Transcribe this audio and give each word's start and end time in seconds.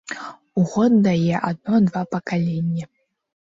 У 0.61 0.63
год 0.71 0.95
дае 1.09 1.35
адно-два 1.51 2.03
пакаленні. 2.17 2.83